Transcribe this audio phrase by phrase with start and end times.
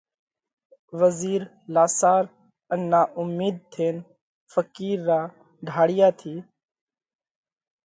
[0.99, 1.41] وزِير
[1.75, 2.23] لاسار
[2.73, 3.95] ان نا اُومِيڌ ٿينَ
[4.51, 5.21] ڦقِير را
[5.67, 6.35] ڍاۯِيا ٿِي